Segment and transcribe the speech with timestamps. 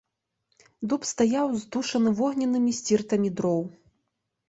[0.93, 3.65] Дуб стаяў, здушаны вогненнымі сціртамі дроў.